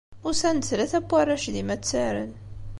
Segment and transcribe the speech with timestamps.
[0.27, 2.31] Usan-d tlata n warrac d imattaren.